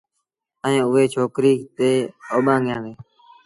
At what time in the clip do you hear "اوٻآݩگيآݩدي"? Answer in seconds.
2.33-2.93